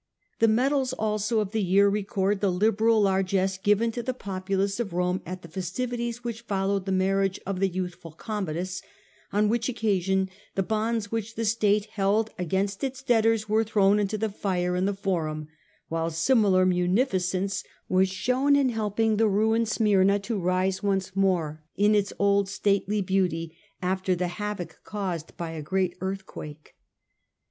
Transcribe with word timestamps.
The 0.39 0.47
medals 0.47 0.93
also 0.93 1.41
of 1.41 1.51
the 1.51 1.61
year 1.61 1.87
record 1.87 2.41
the 2.41 2.49
liberal 2.51 3.03
largess 3.03 3.59
given 3.59 3.91
to 3.91 4.01
the 4.01 4.15
populace 4.15 4.79
of 4.79 4.93
Rome 4.93 5.21
at 5.27 5.43
the 5.43 5.47
festivities 5.47 6.23
which 6.23 6.41
followed 6.41 6.87
the 6.87 6.91
marriage 6.91 7.39
of 7.45 7.59
the 7.59 7.67
youthful 7.67 8.11
Commodus, 8.13 8.81
on 9.31 9.47
which 9.47 9.69
occasion 9.69 10.31
the 10.55 10.63
bonds 10.63 11.11
which 11.11 11.35
the 11.35 11.45
state 11.45 11.85
held 11.85 12.31
against 12.39 12.83
its 12.83 13.03
debtors 13.03 13.47
were 13.47 13.63
thrown 13.63 13.99
into 13.99 14.17
the 14.17 14.29
fire 14.31 14.75
in 14.75 14.85
the 14.85 14.95
forum, 14.95 15.49
while 15.87 16.09
similar 16.09 16.65
munificence 16.65 17.63
was 17.87 18.09
shown 18.09 18.55
in 18.55 18.69
helping 18.69 19.17
the 19.17 19.27
ruined 19.27 19.67
Smyrna 19.67 20.17
to 20.17 20.39
rise 20.39 20.81
once 20.81 21.15
more 21.15 21.63
in 21.75 21.93
its 21.93 22.11
old 22.17 22.49
stately 22.49 23.01
beauty 23.01 23.55
after 23.83 24.15
the 24.15 24.29
havoc 24.29 24.79
caused 24.83 25.37
by 25.37 25.51
a 25.51 25.61
great 25.61 25.95
earthquake. 26.01 26.73